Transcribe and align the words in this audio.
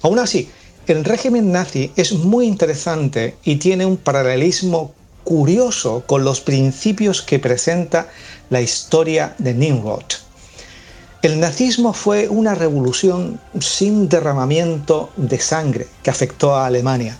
Aún 0.00 0.20
así, 0.20 0.48
el 0.86 1.04
régimen 1.04 1.52
nazi 1.52 1.92
es 1.96 2.14
muy 2.14 2.46
interesante 2.46 3.36
y 3.44 3.56
tiene 3.56 3.84
un 3.84 3.98
paralelismo 3.98 4.94
curioso 5.24 6.04
con 6.06 6.24
los 6.24 6.40
principios 6.40 7.22
que 7.22 7.38
presenta 7.38 8.08
la 8.50 8.60
historia 8.60 9.34
de 9.38 9.54
Nimrod. 9.54 10.04
El 11.22 11.38
nazismo 11.38 11.92
fue 11.92 12.28
una 12.28 12.54
revolución 12.54 13.40
sin 13.60 14.08
derramamiento 14.08 15.10
de 15.16 15.38
sangre 15.38 15.86
que 16.02 16.10
afectó 16.10 16.56
a 16.56 16.66
Alemania. 16.66 17.16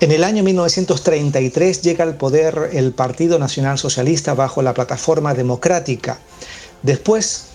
En 0.00 0.12
el 0.12 0.22
año 0.22 0.44
1933 0.44 1.82
llega 1.82 2.04
al 2.04 2.14
poder 2.14 2.70
el 2.72 2.92
Partido 2.92 3.40
Nacional 3.40 3.78
Socialista 3.78 4.34
bajo 4.34 4.62
la 4.62 4.72
plataforma 4.72 5.34
democrática. 5.34 6.18
Después 6.84 7.46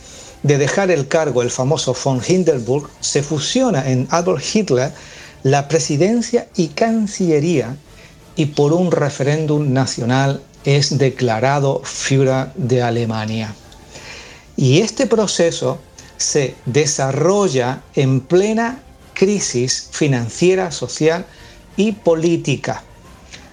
de 0.43 0.57
dejar 0.57 0.91
el 0.91 1.07
cargo 1.07 1.41
el 1.41 1.49
famoso 1.49 1.95
von 2.03 2.21
Hindenburg, 2.27 2.89
se 2.99 3.23
fusiona 3.23 3.89
en 3.89 4.07
Adolf 4.11 4.53
Hitler 4.53 4.91
la 5.43 5.69
presidencia 5.69 6.49
y 6.57 6.67
cancillería 6.67 7.77
y 8.35 8.47
por 8.47 8.73
un 8.73 8.91
referéndum 8.91 9.71
nacional 9.73 10.41
es 10.65 10.97
declarado 10.97 11.81
Führer 11.83 12.51
de 12.55 12.81
Alemania. 12.81 13.53
Y 14.55 14.79
este 14.79 15.07
proceso 15.07 15.79
se 16.17 16.55
desarrolla 16.65 17.83
en 17.95 18.21
plena 18.21 18.81
crisis 19.13 19.89
financiera, 19.91 20.71
social 20.71 21.25
y 21.75 21.91
política. 21.91 22.83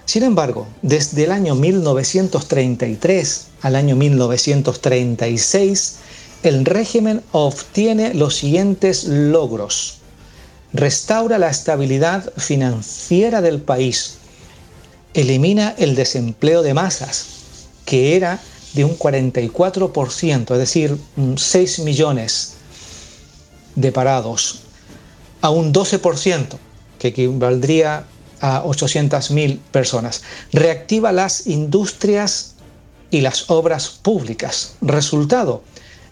Sin 0.04 0.22
embargo, 0.25 0.66
desde 0.83 1.25
el 1.25 1.33
año 1.33 1.54
1933 1.54 3.47
al 3.62 3.77
año 3.77 3.97
1936, 3.97 5.97
el 6.43 6.65
régimen 6.65 7.22
obtiene 7.33 8.15
los 8.15 8.37
siguientes 8.37 9.04
logros. 9.04 9.99
Restaura 10.72 11.38
la 11.38 11.50
estabilidad 11.50 12.33
financiera 12.37 13.43
del 13.43 13.60
país, 13.60 14.19
elimina 15.15 15.75
el 15.78 15.94
desempleo 15.94 16.62
de 16.62 16.75
masas, 16.75 17.26
que 17.84 18.16
era 18.16 18.41
de 18.75 18.84
un 18.84 18.97
44%, 18.97 20.53
es 20.53 20.59
decir, 20.59 20.97
6 21.37 21.81
millones 21.81 22.54
de 23.75 23.93
parados, 23.93 24.60
a 25.41 25.50
un 25.50 25.72
12%, 25.72 26.59
que 26.98 27.09
equivaldría 27.09 28.04
a 28.41 28.62
800.000 28.62 29.59
personas. 29.72 30.22
Reactiva 30.53 31.12
las 31.12 31.47
industrias 31.47 32.54
y 33.10 33.22
las 33.22 33.50
obras 33.50 33.88
públicas. 33.88 34.75
Resultado, 34.81 35.62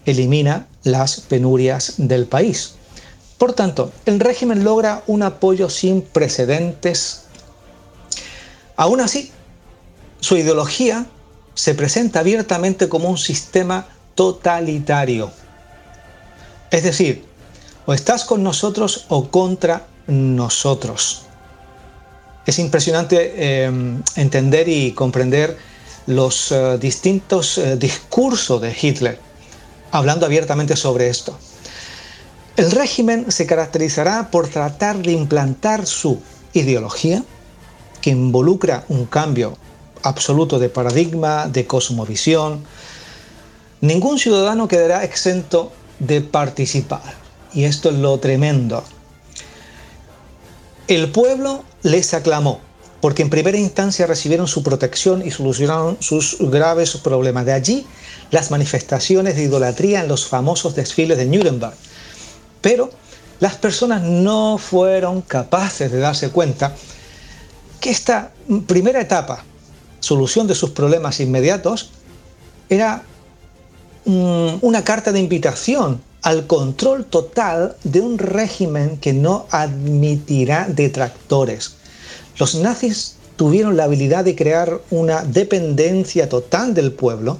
elimina 0.05 0.67
las 0.83 1.21
penurias 1.21 1.93
del 1.97 2.25
país. 2.25 2.73
Por 3.37 3.53
tanto, 3.53 3.91
el 4.05 4.19
régimen 4.19 4.63
logra 4.63 5.03
un 5.07 5.23
apoyo 5.23 5.69
sin 5.69 6.01
precedentes 6.01 7.21
Aún 8.79 9.01
así, 9.01 9.29
su 10.21 10.37
ideología 10.37 11.05
se 11.53 11.75
presenta 11.75 12.21
abiertamente 12.21 12.87
como 12.87 13.09
un 13.09 13.17
sistema 13.17 13.87
totalitario. 14.15 15.31
Es 16.71 16.83
decir, 16.83 17.25
o 17.85 17.93
estás 17.93 18.23
con 18.23 18.41
nosotros 18.41 19.03
o 19.09 19.29
contra 19.29 19.85
nosotros. 20.07 21.23
Es 22.45 22.57
impresionante 22.57 23.65
em, 23.65 24.01
entender 24.15 24.69
y 24.69 24.93
comprender 24.93 25.57
los 26.05 26.53
eh, 26.53 26.77
distintos 26.79 27.57
eh, 27.57 27.75
discursos 27.75 28.61
de 28.61 28.73
Hitler, 28.81 29.19
hablando 29.91 30.25
abiertamente 30.25 30.77
sobre 30.77 31.09
esto. 31.09 31.37
El 32.55 32.71
régimen 32.71 33.29
se 33.29 33.45
caracterizará 33.45 34.31
por 34.31 34.47
tratar 34.47 34.99
de 34.99 35.11
implantar 35.11 35.85
su 35.85 36.21
ideología, 36.53 37.25
que 38.01 38.11
involucra 38.11 38.85
un 38.89 39.05
cambio 39.05 39.57
absoluto 40.03 40.59
de 40.59 40.69
paradigma, 40.69 41.47
de 41.47 41.65
cosmovisión, 41.67 42.63
ningún 43.81 44.19
ciudadano 44.19 44.67
quedará 44.67 45.03
exento 45.03 45.71
de 45.99 46.21
participar. 46.21 47.01
Y 47.53 47.63
esto 47.63 47.89
es 47.89 47.95
lo 47.95 48.17
tremendo. 48.19 48.83
El 50.87 51.11
pueblo 51.11 51.63
les 51.83 52.13
aclamó, 52.13 52.61
porque 53.01 53.21
en 53.21 53.29
primera 53.29 53.57
instancia 53.57 54.07
recibieron 54.07 54.47
su 54.47 54.63
protección 54.63 55.25
y 55.25 55.31
solucionaron 55.31 55.97
sus 55.99 56.37
graves 56.39 56.97
problemas. 56.97 57.45
De 57.45 57.53
allí 57.53 57.87
las 58.31 58.51
manifestaciones 58.51 59.35
de 59.35 59.43
idolatría 59.43 60.01
en 60.01 60.07
los 60.07 60.27
famosos 60.27 60.75
desfiles 60.75 61.17
de 61.17 61.25
Nuremberg. 61.25 61.73
Pero 62.61 62.89
las 63.39 63.55
personas 63.55 64.01
no 64.01 64.57
fueron 64.57 65.21
capaces 65.21 65.91
de 65.91 65.99
darse 65.99 66.29
cuenta 66.29 66.75
que 67.79 67.89
esta 67.89 68.31
primera 68.67 69.01
etapa, 69.01 69.43
solución 69.99 70.47
de 70.47 70.55
sus 70.55 70.71
problemas 70.71 71.19
inmediatos, 71.19 71.91
era 72.69 73.03
mm, 74.05 74.55
una 74.61 74.83
carta 74.83 75.11
de 75.11 75.19
invitación 75.19 76.01
al 76.21 76.47
control 76.47 77.05
total 77.05 77.75
de 77.83 78.01
un 78.01 78.17
régimen 78.17 78.97
que 78.97 79.13
no 79.13 79.47
admitirá 79.51 80.67
detractores. 80.69 81.75
Los 82.37 82.55
nazis 82.55 83.15
tuvieron 83.35 83.77
la 83.77 83.85
habilidad 83.85 84.25
de 84.25 84.35
crear 84.35 84.81
una 84.89 85.23
dependencia 85.23 86.27
total 86.27 86.73
del 86.73 86.91
pueblo 86.91 87.39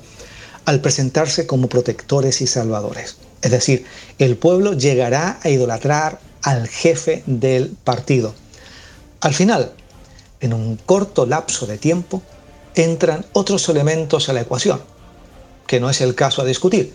al 0.66 0.80
presentarse 0.80 1.46
como 1.46 1.68
protectores 1.68 2.42
y 2.42 2.48
salvadores. 2.48 3.18
Es 3.42 3.52
decir, 3.52 3.86
el 4.18 4.38
pueblo 4.38 4.74
llegará 4.74 5.40
a 5.44 5.50
idolatrar 5.50 6.20
al 6.42 6.68
jefe 6.68 7.24
del 7.26 7.70
partido. 7.84 8.34
Al 9.22 9.34
final, 9.34 9.74
en 10.42 10.54
un 10.54 10.78
corto 10.78 11.26
lapso 11.26 11.66
de 11.66 11.78
tiempo, 11.78 12.22
entran 12.76 13.26
otros 13.34 13.68
elementos 13.70 14.30
a 14.30 14.34
la 14.34 14.42
ecuación, 14.42 14.82
que 15.68 15.80
no 15.80 15.90
es 15.90 16.02
el 16.02 16.16
caso 16.16 16.42
a 16.42 16.46
discutir. 16.46 16.94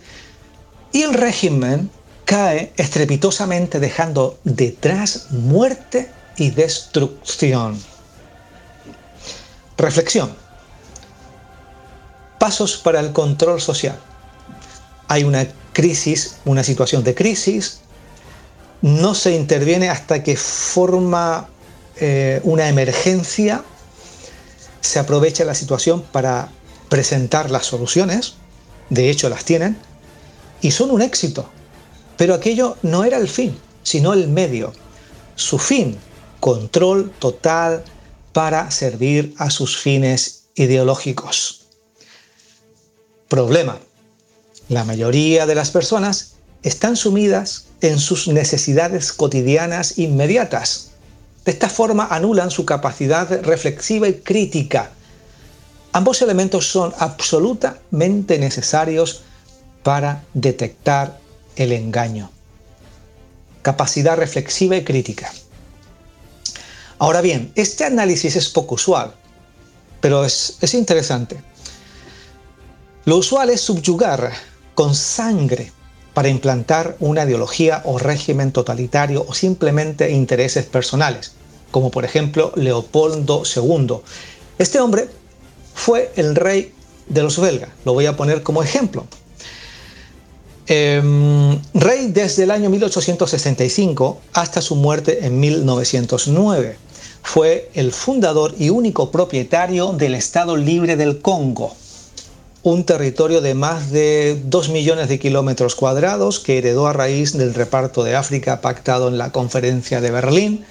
Y 0.93 1.03
el 1.03 1.15
régimen 1.15 1.91
cae 2.25 2.73
estrepitosamente 2.77 3.81
dejando 3.81 4.39
detrás 4.45 5.31
muerte 5.31 6.11
y 6.37 6.51
destrucción. 6.51 7.79
Reflexión. 9.77 10.35
Pasos 12.39 12.77
para 12.77 13.01
el 13.01 13.13
control 13.13 13.61
social. 13.61 13.99
Hay 15.09 15.25
una 15.25 15.47
crisis, 15.73 16.37
una 16.45 16.65
situación 16.65 17.05
de 17.05 17.15
crisis. 17.15 17.81
No 18.83 19.15
se 19.15 19.33
interviene 19.33 19.89
hasta 19.91 20.23
que 20.23 20.37
forma 20.37 21.49
eh, 22.01 22.41
una 22.45 22.69
emergencia, 22.69 23.65
se 24.81 24.99
aprovecha 24.99 25.45
la 25.45 25.55
situación 25.55 26.03
para 26.03 26.51
presentar 26.89 27.51
las 27.51 27.67
soluciones, 27.67 28.35
de 28.91 29.11
hecho 29.11 29.29
las 29.29 29.45
tienen, 29.45 29.79
y 30.61 30.71
son 30.71 30.91
un 30.91 31.03
éxito. 31.03 31.49
Pero 32.17 32.35
aquello 32.35 32.77
no 32.83 33.05
era 33.05 33.19
el 33.19 33.29
fin, 33.29 33.59
sino 33.83 34.13
el 34.13 34.29
medio. 34.29 34.73
Su 35.37 35.59
fin, 35.59 35.99
control 36.41 37.13
total 37.19 37.85
para 38.33 38.71
servir 38.71 39.35
a 39.39 39.51
sus 39.51 39.77
fines 39.79 40.45
ideológicos. 40.55 41.67
Problema. 43.29 43.79
La 44.69 44.85
mayoría 44.85 45.47
de 45.47 45.55
las 45.55 45.71
personas 45.71 46.35
están 46.63 46.97
sumidas 46.97 47.67
en 47.81 47.99
sus 47.99 48.29
necesidades 48.29 49.13
cotidianas 49.13 49.99
inmediatas. 49.99 50.93
De 51.45 51.53
esta 51.53 51.69
forma 51.69 52.09
anulan 52.11 52.51
su 52.51 52.65
capacidad 52.65 53.43
reflexiva 53.43 54.09
y 54.09 54.15
crítica. 54.15 54.91
Ambos 55.93 56.23
elementos 56.23 56.67
son 56.69 56.93
absolutamente 56.99 58.39
necesarios 58.39 59.23
para 59.83 60.25
detectar 60.33 61.19
el 61.57 61.73
engaño. 61.73 62.31
Capacidad 63.63 64.17
reflexiva 64.17 64.77
y 64.77 64.85
crítica. 64.85 65.31
Ahora 66.99 67.21
bien, 67.21 67.53
este 67.55 67.85
análisis 67.85 68.37
es 68.37 68.49
poco 68.49 68.77
usual, 68.77 69.15
pero 70.01 70.25
es, 70.25 70.57
es 70.61 70.75
interesante. 70.75 71.43
Lo 73.05 73.19
usual 73.19 73.51
es 73.51 73.61
subyugar 73.61 74.33
con 74.75 74.95
sangre 74.95 75.73
para 76.15 76.29
implantar 76.29 76.97
una 77.01 77.25
ideología 77.25 77.83
o 77.85 77.99
régimen 77.99 78.53
totalitario 78.53 79.27
o 79.29 79.35
simplemente 79.35 80.11
intereses 80.11 80.65
personales, 80.65 81.33
como 81.71 81.91
por 81.91 82.05
ejemplo 82.05 82.53
Leopoldo 82.55 83.43
II. 83.45 83.97
Este 84.59 84.81
hombre 84.81 85.09
fue 85.75 86.13
el 86.17 86.37
rey 86.37 86.73
de 87.09 87.23
los 87.23 87.39
belgas, 87.39 87.71
lo 87.85 87.93
voy 87.93 88.07
a 88.07 88.17
poner 88.17 88.43
como 88.43 88.63
ejemplo. 88.63 89.07
Em, 90.67 91.61
rey 91.75 92.07
desde 92.09 92.45
el 92.45 92.51
año 92.51 92.71
1865 92.71 94.21
hasta 94.33 94.63
su 94.63 94.77
muerte 94.77 95.27
en 95.27 95.39
1909. 95.39 96.79
Fue 97.23 97.71
el 97.75 97.93
fundador 97.93 98.55
y 98.59 98.71
único 98.71 99.11
propietario 99.11 99.93
del 99.93 100.15
Estado 100.15 100.57
Libre 100.57 100.97
del 100.97 101.21
Congo, 101.21 101.75
un 102.65 102.85
territorio 102.85 103.41
de 103.43 103.55
más 103.55 103.91
de 103.91 104.41
2 104.47 104.71
millones 104.71 105.11
de 105.11 105.19
kilómetros 105.19 105.75
cuadrados 105.75 106.41
que 106.41 106.57
heredó 106.57 106.87
a 106.87 106.95
raíz 106.95 107.35
del 107.35 107.53
reparto 107.53 108.05
de 108.05 108.17
África 108.17 108.63
pactado 108.63 109.09
en 109.09 109.19
la 109.19 109.33
Conferencia 109.33 110.01
de 110.01 110.11
Berlín 110.11 110.65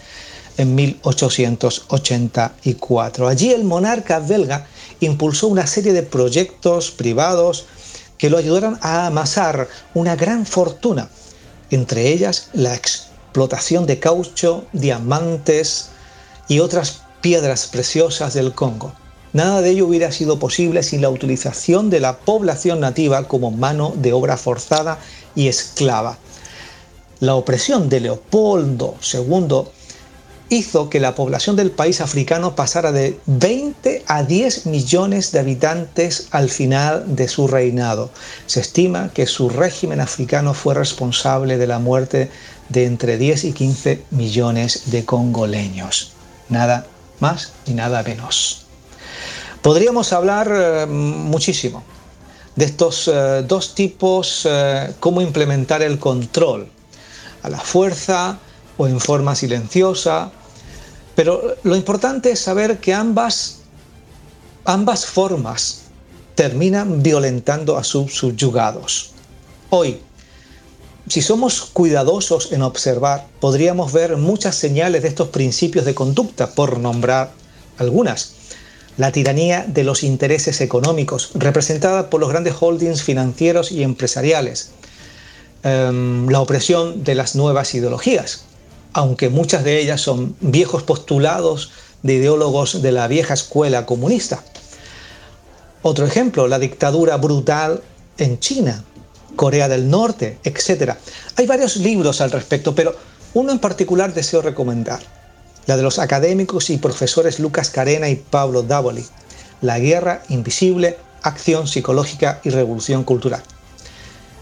en 0.57 0.74
1884. 0.74 3.28
Allí 3.28 3.51
el 3.51 3.63
monarca 3.63 4.18
belga 4.18 4.66
impulsó 5.01 5.48
una 5.48 5.68
serie 5.68 5.94
de 5.94 6.01
proyectos 6.01 6.90
privados 6.90 7.68
que 8.18 8.31
lo 8.31 8.40
ayudaron 8.40 8.80
a 8.81 9.06
amasar 9.06 9.68
una 9.94 10.16
gran 10.16 10.48
fortuna, 10.48 11.10
entre 11.69 12.07
ellas 12.07 12.50
la 12.54 12.74
explotación 12.74 13.86
de 13.86 14.00
caucho, 14.00 14.66
diamantes 14.74 15.90
y 16.48 16.60
otras 16.60 17.04
piedras 17.22 17.68
preciosas 17.68 18.34
del 18.34 18.56
Congo. 18.56 18.95
Nada 19.33 19.62
de 19.62 19.71
ello 19.71 19.88
hubiera 19.88 20.12
sido 20.12 20.38
posible 20.38 20.83
sin 20.83 21.01
la 21.01 21.09
utilización 21.09 21.89
de 21.89 22.00
la 22.00 22.18
población 22.19 22.80
nativa 22.80 23.27
como 23.27 23.50
mano 23.50 23.91
de 23.95 24.13
obra 24.13 24.38
forzada 24.38 25.00
y 25.35 25.47
esclava. 25.47 26.19
La 27.19 27.33
opresión 27.33 27.89
de 27.89 28.00
Leopoldo 28.00 28.95
II 29.12 29.63
hizo 30.50 30.89
que 30.89 31.00
la 31.00 31.15
población 31.15 31.56
del 31.56 31.71
país 31.71 32.00
africano 32.00 32.56
pasara 32.56 32.91
de 32.91 33.19
20 33.25 34.03
a 34.06 34.21
10 34.21 34.68
millones 34.68 35.31
de 35.31 35.39
habitantes 35.39 36.27
al 36.30 36.50
final 36.50 37.15
de 37.15 37.27
su 37.27 37.47
reinado. 37.47 38.12
Se 38.45 38.59
estima 38.59 39.12
que 39.13 39.25
su 39.25 39.50
régimen 39.50 40.00
africano 40.00 40.53
fue 40.53 40.75
responsable 40.75 41.57
de 41.57 41.65
la 41.65 41.80
muerte 41.80 42.30
de 42.69 42.85
entre 42.85 43.18
10 43.18 43.45
y 43.45 43.53
15 43.53 44.03
millones 44.12 44.91
de 44.91 45.06
congoleños. 45.06 46.12
Nada 46.50 46.85
más 47.19 47.53
y 47.65 47.74
nada 47.74 48.03
menos. 48.03 48.62
Podríamos 49.63 50.12
hablar 50.12 50.51
eh, 50.54 50.86
muchísimo 50.86 51.83
de 52.57 52.65
estos 52.65 53.07
eh, 53.07 53.45
dos 53.48 53.74
tipos, 53.74 54.45
eh, 54.45 54.94
cómo 55.00 55.21
implementar 55.21 55.81
el 55.81 56.00
control, 56.00 56.68
a 57.44 57.50
la 57.50 57.60
fuerza 57.60 58.39
o 58.77 58.88
en 58.88 59.00
forma 59.00 59.36
silenciosa, 59.36 60.31
pero 61.15 61.56
lo 61.63 61.77
importante 61.77 62.31
es 62.31 62.39
saber 62.39 62.80
que 62.80 62.94
ambas, 62.94 63.60
ambas 64.65 65.06
formas 65.06 65.83
terminan 66.36 67.01
violentando 67.01 67.77
a 67.77 67.86
sus 67.86 68.13
subyugados. 68.13 69.12
Hoy, 69.69 70.01
si 71.07 71.21
somos 71.21 71.62
cuidadosos 71.62 72.51
en 72.51 72.63
observar, 72.63 73.27
podríamos 73.39 73.94
ver 73.94 74.18
muchas 74.18 74.56
señales 74.56 75.04
de 75.04 75.07
estos 75.07 75.30
principios 75.30 75.86
de 75.86 75.95
conducta, 75.95 76.51
por 76.51 76.80
nombrar 76.80 77.31
algunas 77.77 78.33
la 78.98 79.12
tiranía 79.12 79.66
de 79.68 79.84
los 79.84 80.04
intereses 80.04 80.62
económicos, 80.62 81.31
representada 81.34 82.10
por 82.10 82.19
los 82.19 82.30
grandes 82.30 82.56
holdings 82.60 83.04
financieros 83.04 83.72
y 83.72 83.84
empresariales, 83.84 84.72
em, 85.63 86.28
la 86.30 86.40
opresión 86.40 87.04
de 87.04 87.16
las 87.16 87.36
nuevas 87.36 87.74
ideologías, 87.74 88.45
aunque 88.94 89.30
muchas 89.30 89.63
de 89.63 89.80
ellas 89.80 90.01
son 90.01 90.36
viejos 90.42 90.84
postulados 90.84 91.72
de 92.04 92.16
ideólogos 92.16 92.81
de 92.81 92.92
la 92.92 93.07
vieja 93.07 93.34
escuela 93.34 93.86
comunista. 93.86 94.44
Otro 95.81 96.06
ejemplo, 96.06 96.48
la 96.48 96.60
dictadura 96.60 97.18
brutal 97.18 97.81
en 98.18 98.40
China, 98.40 98.84
Corea 99.36 99.68
del 99.68 99.90
Norte, 99.90 100.38
etc. 100.44 100.94
Hay 101.36 101.48
varios 101.48 101.78
libros 101.78 102.22
al 102.22 102.31
respecto, 102.31 102.75
pero 102.75 102.95
uno 103.34 103.51
en 103.51 103.60
particular 103.60 104.13
deseo 104.13 104.42
recomendar 104.42 105.01
la 105.65 105.77
de 105.77 105.83
los 105.83 106.00
académicos 106.00 106.69
y 106.69 106.77
profesores 106.77 107.39
Lucas 107.39 107.69
Carena 107.69 108.10
y 108.10 108.15
Pablo 108.15 108.63
Davoli, 108.63 109.06
La 109.62 109.80
guerra 109.80 110.24
invisible, 110.30 110.98
acción 111.21 111.68
psicológica 111.68 112.42
y 112.44 112.50
revolución 112.50 113.04
cultural. 113.04 113.42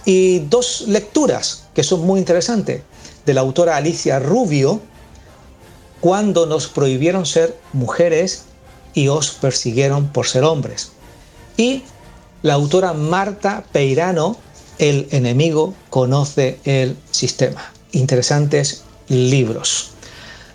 Y 0.04 0.40
dos 0.40 0.86
lecturas 0.88 1.66
que 1.76 1.84
son 1.84 2.02
muy 2.02 2.20
interesantes, 2.20 2.82
de 3.26 3.34
la 3.34 3.42
autora 3.42 3.78
Alicia 3.78 4.20
Rubio, 4.20 4.82
Cuando 6.00 6.48
nos 6.48 6.66
prohibieron 6.68 7.28
ser 7.28 7.56
mujeres 7.74 8.46
y 8.96 9.08
os 9.10 9.30
persiguieron 9.30 10.08
por 10.08 10.26
ser 10.26 10.44
hombres. 10.44 10.94
Y 11.58 11.84
la 12.42 12.56
autora 12.56 12.94
Marta 12.94 13.64
Peirano, 13.72 14.38
El 14.80 15.08
enemigo 15.12 15.76
conoce 15.92 16.58
el 16.64 16.98
sistema. 17.12 17.72
Interesantes 17.92 18.84
libros. 19.10 19.92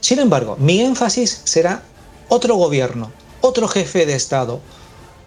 Sin 0.01 0.19
embargo, 0.19 0.57
mi 0.59 0.81
énfasis 0.81 1.41
será 1.45 1.83
otro 2.29 2.57
gobierno, 2.57 3.13
otro 3.41 3.69
jefe 3.69 4.07
de 4.07 4.15
Estado, 4.15 4.61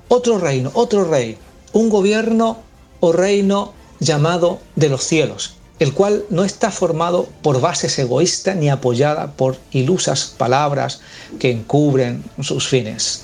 otro 0.07 0.39
reino, 0.39 0.71
otro 0.73 1.05
rey, 1.05 1.37
un 1.73 1.89
gobierno 1.89 2.59
o 2.99 3.11
reino 3.11 3.73
llamado 3.99 4.59
de 4.75 4.89
los 4.89 5.03
cielos, 5.03 5.55
el 5.79 5.93
cual 5.93 6.25
no 6.29 6.43
está 6.43 6.71
formado 6.71 7.27
por 7.41 7.61
bases 7.61 7.97
egoístas 7.99 8.55
ni 8.55 8.69
apoyada 8.69 9.31
por 9.33 9.57
ilusas 9.71 10.33
palabras 10.37 10.99
que 11.39 11.51
encubren 11.51 12.23
sus 12.41 12.67
fines. 12.67 13.23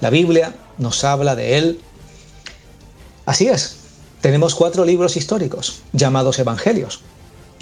La 0.00 0.10
Biblia 0.10 0.54
nos 0.78 1.04
habla 1.04 1.34
de 1.34 1.58
él. 1.58 1.80
Así 3.24 3.48
es, 3.48 3.76
tenemos 4.20 4.54
cuatro 4.54 4.84
libros 4.84 5.16
históricos 5.16 5.82
llamados 5.92 6.38
Evangelios, 6.38 7.00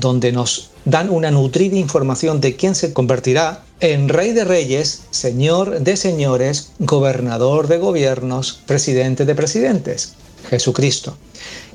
donde 0.00 0.32
nos 0.32 0.70
dan 0.84 1.10
una 1.10 1.30
nutrida 1.30 1.76
información 1.76 2.40
de 2.40 2.56
quién 2.56 2.74
se 2.74 2.92
convertirá 2.92 3.62
en 3.80 4.08
rey 4.08 4.32
de 4.32 4.44
reyes, 4.44 5.02
señor 5.10 5.80
de 5.80 5.96
señores, 5.96 6.72
gobernador 6.78 7.68
de 7.68 7.78
gobiernos, 7.78 8.60
presidente 8.66 9.24
de 9.24 9.34
presidentes, 9.34 10.14
Jesucristo. 10.48 11.16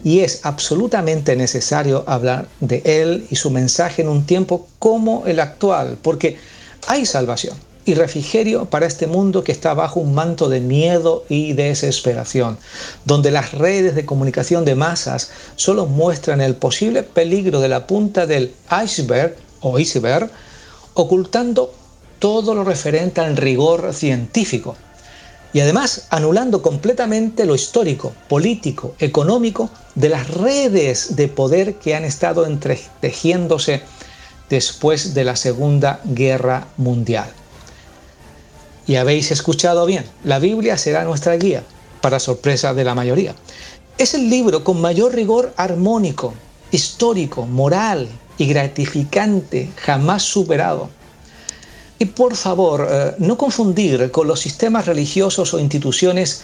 Y 0.04 0.20
es 0.20 0.42
absolutamente 0.44 1.36
necesario 1.36 2.04
hablar 2.08 2.48
de 2.60 2.82
Él 2.86 3.26
y 3.30 3.36
su 3.36 3.50
mensaje 3.50 4.02
en 4.02 4.10
un 4.10 4.26
tiempo 4.26 4.68
como 4.78 5.26
el 5.26 5.40
actual, 5.40 5.98
porque 6.02 6.38
hay 6.88 7.06
salvación 7.06 7.65
y 7.86 7.94
refrigerio 7.94 8.66
para 8.66 8.88
este 8.88 9.08
mundo 9.08 9.44
que 9.44 9.52
está 9.52 9.74
bajo 9.74 10.00
un 10.00 10.14
manto 10.16 10.50
de 10.50 10.60
miedo 10.60 11.24
y 11.30 11.54
desesperación, 11.54 12.58
donde 13.06 13.32
las 13.32 13.54
redes 13.54 13.96
de 13.96 14.06
comunicación 14.06 14.66
de 14.66 14.76
masas 14.76 15.32
solo 15.56 15.86
muestran 15.86 16.42
el 16.42 16.56
posible 16.56 17.04
peligro 17.04 17.62
de 17.62 17.70
la 17.70 17.86
punta 17.86 18.26
del 18.26 18.54
iceberg 18.84 19.36
o 19.62 19.78
iceberg, 19.80 20.30
ocultando 20.96 21.74
todo 22.20 22.56
lo 22.56 22.64
referente 22.64 23.22
al 23.22 23.38
rigor 23.38 23.94
científico 23.94 24.76
y 25.56 25.62
además 25.62 26.08
anulando 26.10 26.62
completamente 26.62 27.46
lo 27.46 27.56
histórico, 27.56 28.14
político, 28.28 28.94
económico 29.00 29.70
de 29.96 30.10
las 30.10 30.28
redes 30.30 31.16
de 31.16 31.30
poder 31.30 31.76
que 31.76 31.96
han 31.96 32.04
estado 32.04 32.46
entretejiéndose 32.46 33.82
después 34.50 35.14
de 35.14 35.24
la 35.24 35.38
Segunda 35.38 36.02
Guerra 36.04 36.68
Mundial. 36.76 37.30
Y 38.88 38.96
habéis 38.96 39.32
escuchado 39.32 39.86
bien, 39.86 40.06
la 40.24 40.40
Biblia 40.40 40.78
será 40.78 41.04
nuestra 41.04 41.36
guía, 41.38 41.64
para 42.02 42.20
sorpresa 42.20 42.74
de 42.74 42.84
la 42.84 42.94
mayoría. 42.94 43.36
Es 43.98 44.14
el 44.14 44.30
libro 44.30 44.64
con 44.64 44.80
mayor 44.80 45.16
rigor 45.16 45.54
armónico, 45.58 46.34
histórico, 46.72 47.46
moral 47.46 48.08
y 48.38 48.46
gratificante 48.48 49.72
jamás 49.78 50.24
superado. 50.24 50.90
Y 51.98 52.06
por 52.06 52.36
favor, 52.36 52.88
eh, 52.90 53.16
no 53.20 53.38
confundir 53.38 54.12
con 54.12 54.28
los 54.28 54.40
sistemas 54.40 54.86
religiosos 54.86 55.54
o 55.54 55.60
instituciones 55.60 56.44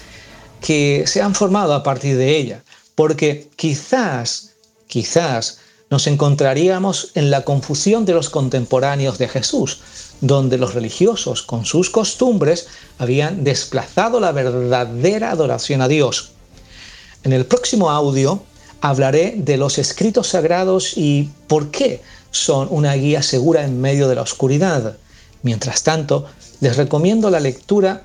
que 0.61 1.03
se 1.05 1.21
han 1.21 1.35
formado 1.35 1.73
a 1.73 1.83
partir 1.83 2.17
de 2.17 2.37
ella, 2.37 2.63
porque 2.95 3.49
quizás, 3.55 4.53
quizás 4.87 5.59
nos 5.91 6.07
encontraríamos 6.07 7.11
en 7.15 7.29
la 7.29 7.43
confusión 7.43 8.05
de 8.05 8.13
los 8.13 8.29
contemporáneos 8.29 9.17
de 9.17 9.27
Jesús, 9.27 9.81
donde 10.21 10.57
los 10.57 10.73
religiosos, 10.73 11.43
con 11.43 11.65
sus 11.65 11.89
costumbres, 11.89 12.67
habían 12.97 13.43
desplazado 13.43 14.21
la 14.21 14.31
verdadera 14.31 15.31
adoración 15.31 15.81
a 15.81 15.89
Dios. 15.89 16.31
En 17.23 17.33
el 17.33 17.45
próximo 17.45 17.91
audio 17.91 18.41
hablaré 18.79 19.35
de 19.35 19.57
los 19.57 19.77
escritos 19.77 20.27
sagrados 20.27 20.97
y 20.97 21.29
por 21.47 21.69
qué 21.71 22.01
son 22.31 22.69
una 22.71 22.93
guía 22.93 23.21
segura 23.21 23.65
en 23.65 23.81
medio 23.81 24.07
de 24.07 24.15
la 24.15 24.21
oscuridad. 24.21 24.95
Mientras 25.43 25.83
tanto, 25.83 26.25
les 26.61 26.77
recomiendo 26.77 27.29
la 27.29 27.41
lectura 27.41 28.03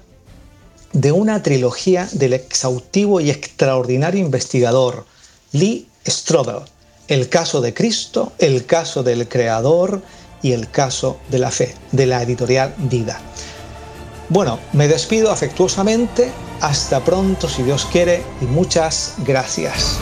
de 0.93 1.13
una 1.13 1.41
trilogía 1.43 2.09
del 2.13 2.33
exhaustivo 2.33 3.21
y 3.21 3.31
extraordinario 3.31 4.21
investigador 4.21 5.07
Lee 5.53 5.87
Strobel, 6.07 6.63
El 7.09 7.29
caso 7.29 7.61
de 7.61 7.73
Cristo, 7.73 8.33
El 8.39 8.67
caso 8.67 9.03
del 9.03 9.29
Creador 9.29 10.03
y 10.43 10.53
El 10.53 10.71
caso 10.71 11.19
de 11.31 11.39
la 11.39 11.51
fe, 11.51 11.75
de 11.93 12.07
la 12.07 12.23
editorial 12.23 12.75
Vida. 12.79 13.21
Bueno, 14.29 14.59
me 14.73 14.89
despido 14.89 15.31
afectuosamente, 15.31 16.33
hasta 16.61 17.05
pronto 17.05 17.49
si 17.49 17.63
Dios 17.63 17.87
quiere 17.91 18.23
y 18.41 18.47
muchas 18.47 19.15
gracias. 19.25 19.99